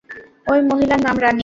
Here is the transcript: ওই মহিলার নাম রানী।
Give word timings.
ওই 0.47 0.59
মহিলার 0.69 0.99
নাম 1.01 1.15
রানী। 1.19 1.39